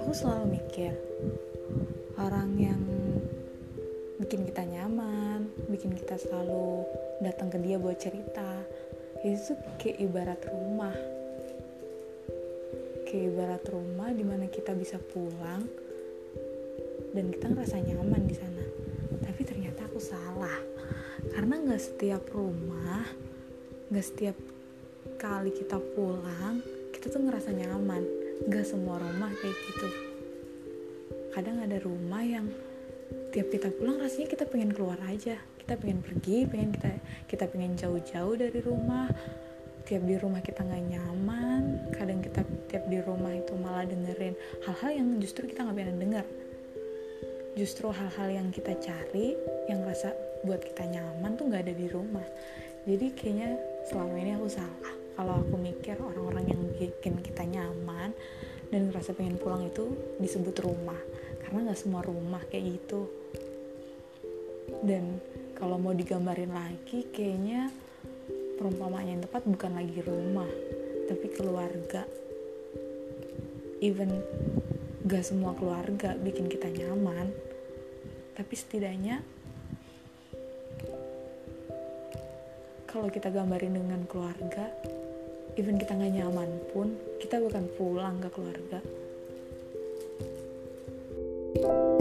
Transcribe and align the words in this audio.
aku 0.00 0.12
selalu 0.16 0.56
mikir 0.56 0.96
orang 2.16 2.56
yang 2.56 2.80
bikin 4.16 4.48
kita 4.48 4.64
nyaman 4.64 5.52
bikin 5.68 5.92
kita 5.92 6.16
selalu 6.16 6.88
datang 7.20 7.52
ke 7.52 7.60
dia 7.60 7.76
buat 7.76 8.00
cerita 8.00 8.64
itu 9.24 9.52
kayak 9.80 10.00
ibarat 10.00 10.40
rumah. 10.48 10.96
Kayak 13.08 13.24
ibarat 13.32 13.64
rumah 13.68 14.12
di 14.12 14.24
mana 14.24 14.48
kita 14.48 14.72
bisa 14.76 14.96
pulang 15.00 15.64
dan 17.12 17.24
kita 17.32 17.52
ngerasa 17.52 17.84
nyaman 17.84 18.28
di 18.28 18.36
sana. 18.36 18.64
Tapi 19.24 19.40
ternyata 19.48 19.88
aku 19.88 19.96
salah. 19.96 20.60
Karena 21.32 21.56
nggak 21.56 21.80
setiap 21.80 22.20
rumah 22.32 23.04
nggak 23.92 24.06
setiap 24.10 24.36
kali 25.24 25.56
kita 25.56 25.80
pulang 25.96 26.60
kita 26.92 27.08
tuh 27.08 27.24
ngerasa 27.24 27.56
nyaman. 27.56 28.04
Nggak 28.44 28.64
semua 28.68 29.00
rumah 29.00 29.32
kayak 29.40 29.56
gitu. 29.56 29.88
Kadang 31.32 31.64
ada 31.64 31.80
rumah 31.80 32.20
yang 32.20 32.44
tiap 33.32 33.48
kita 33.48 33.72
pulang 33.72 33.96
rasanya 34.00 34.28
kita 34.28 34.44
pengen 34.44 34.76
keluar 34.76 35.00
aja. 35.08 35.40
Kita 35.56 35.80
pengen 35.80 36.04
pergi 36.04 36.44
pengen 36.44 36.76
kita 36.76 36.90
kita 37.24 37.44
pengen 37.48 37.72
jauh-jauh 37.72 38.36
dari 38.36 38.60
rumah. 38.60 39.08
Tiap 39.88 40.04
di 40.04 40.16
rumah 40.20 40.44
kita 40.44 40.60
nggak 40.64 40.84
nyaman 40.92 41.92
kadang 41.96 42.20
kita 42.20 42.40
tiap 42.72 42.84
di 42.88 43.00
rumah 43.00 43.32
itu 43.32 43.52
malah 43.56 43.84
dengerin 43.84 44.32
hal-hal 44.64 44.92
yang 44.92 45.08
justru 45.20 45.48
kita 45.48 45.64
nggak 45.64 45.76
pengen 45.76 46.00
denger. 46.04 46.26
Justru 47.56 47.88
hal-hal 47.92 48.28
yang 48.28 48.48
kita 48.52 48.76
cari 48.76 49.36
yang 49.72 49.84
rasa 49.88 50.12
buat 50.44 50.60
kita 50.60 50.84
nyaman 50.84 51.36
tuh 51.36 51.48
nggak 51.48 51.68
ada 51.68 51.74
di 51.76 51.88
rumah. 51.88 52.24
Jadi 52.84 53.12
kayaknya 53.16 53.60
selama 53.88 54.16
ini 54.20 54.36
aku 54.36 54.48
salah 54.48 54.93
kalau 55.14 55.40
aku 55.40 55.54
mikir 55.58 55.96
orang-orang 55.98 56.50
yang 56.50 56.62
bikin 56.74 57.22
kita 57.22 57.46
nyaman 57.46 58.10
dan 58.70 58.90
ngerasa 58.90 59.14
pengen 59.14 59.38
pulang 59.38 59.66
itu 59.66 59.94
disebut 60.18 60.54
rumah. 60.62 60.98
Karena 61.42 61.70
nggak 61.70 61.78
semua 61.78 62.02
rumah 62.02 62.42
kayak 62.50 62.78
gitu. 62.78 63.06
Dan 64.82 65.22
kalau 65.54 65.78
mau 65.78 65.94
digambarin 65.94 66.50
lagi 66.50 67.06
kayaknya 67.14 67.70
perumpamaan 68.58 69.06
yang 69.06 69.20
tepat 69.22 69.46
bukan 69.46 69.72
lagi 69.78 69.98
rumah 70.02 70.50
tapi 71.06 71.26
keluarga. 71.30 72.02
Even 73.84 74.10
gak 75.04 75.20
semua 75.20 75.52
keluarga 75.52 76.16
bikin 76.16 76.48
kita 76.48 76.72
nyaman 76.72 77.28
tapi 78.32 78.56
setidaknya 78.56 79.20
kalau 82.88 83.12
kita 83.12 83.28
gambarin 83.28 83.76
dengan 83.76 84.08
keluarga 84.08 84.72
even 85.54 85.78
kita 85.78 85.94
nggak 85.94 86.12
nyaman 86.18 86.50
pun 86.74 86.98
kita 87.22 87.38
bukan 87.38 87.64
pulang 87.78 88.18
ke 88.18 88.28
keluarga. 88.34 88.78
thank 91.54 91.66
you 91.66 91.93